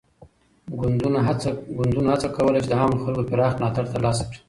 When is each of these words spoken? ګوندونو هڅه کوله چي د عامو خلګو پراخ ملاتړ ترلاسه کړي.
ګوندونو 1.81 2.07
هڅه 2.13 2.27
کوله 2.35 2.59
چي 2.63 2.67
د 2.69 2.73
عامو 2.79 3.01
خلګو 3.03 3.27
پراخ 3.29 3.51
ملاتړ 3.59 3.85
ترلاسه 3.93 4.23
کړي. 4.27 4.37